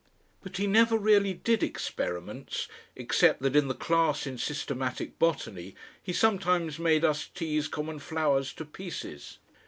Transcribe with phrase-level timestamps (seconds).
[0.41, 6.11] But he never really did experiments, except that in the class in systematic botany he
[6.11, 9.37] sometimes made us tease common flowers to pieces.